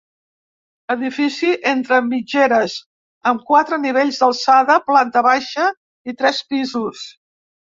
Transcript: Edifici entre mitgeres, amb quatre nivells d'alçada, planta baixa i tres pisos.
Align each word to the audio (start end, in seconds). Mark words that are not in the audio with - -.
Edifici 0.93 1.49
entre 1.71 1.99
mitgeres, 2.07 2.77
amb 3.33 3.45
quatre 3.51 3.79
nivells 3.83 4.19
d'alçada, 4.23 4.81
planta 4.89 5.25
baixa 5.29 5.69
i 6.13 6.17
tres 6.23 6.41
pisos. 6.55 7.07